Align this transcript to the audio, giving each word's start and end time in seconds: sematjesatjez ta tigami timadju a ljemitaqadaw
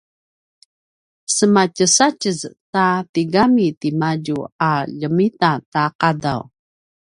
sematjesatjez 1.35 2.39
ta 2.73 2.85
tigami 3.13 3.67
timadju 3.79 4.37
a 4.69 4.71
ljemitaqadaw 4.99 6.41